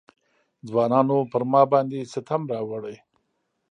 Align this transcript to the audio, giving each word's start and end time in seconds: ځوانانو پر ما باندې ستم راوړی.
ځوانانو 0.69 1.17
پر 1.31 1.43
ما 1.51 1.61
باندې 1.71 2.09
ستم 2.11 2.41
راوړی. 2.53 2.95